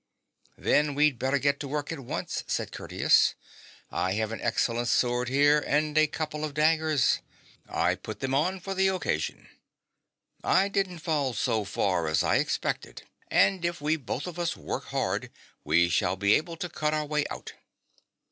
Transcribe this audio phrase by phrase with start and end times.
[0.57, 3.35] 'Then we'd better get to work at once,' said Curtius.'
[4.07, 7.19] I have an excellent sword here and a couple of daggers.
[7.69, 9.47] I put them on for the occasion.
[10.43, 14.85] I didn't fall so far as I expected, and if we both of us work
[14.85, 15.29] hard
[15.63, 17.53] we shall be able to cut our way out.'